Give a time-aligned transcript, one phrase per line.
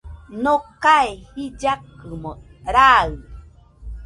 [0.43, 2.31] Nokae jillakɨmo
[2.75, 3.09] raɨ